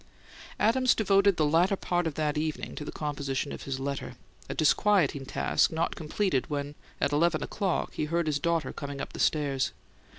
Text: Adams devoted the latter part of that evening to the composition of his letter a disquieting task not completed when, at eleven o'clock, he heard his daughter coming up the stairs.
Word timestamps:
Adams 0.59 0.95
devoted 0.95 1.37
the 1.37 1.45
latter 1.45 1.75
part 1.75 2.07
of 2.07 2.15
that 2.15 2.35
evening 2.35 2.73
to 2.73 2.83
the 2.83 2.91
composition 2.91 3.51
of 3.51 3.61
his 3.65 3.79
letter 3.79 4.15
a 4.49 4.55
disquieting 4.55 5.27
task 5.27 5.71
not 5.71 5.95
completed 5.95 6.49
when, 6.49 6.73
at 6.99 7.11
eleven 7.11 7.43
o'clock, 7.43 7.93
he 7.93 8.05
heard 8.05 8.25
his 8.25 8.39
daughter 8.39 8.73
coming 8.73 8.99
up 8.99 9.13
the 9.13 9.19
stairs. 9.19 9.73